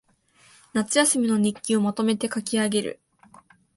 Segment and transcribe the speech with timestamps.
[0.73, 2.99] 夏休みの日記をまとめて書きあげる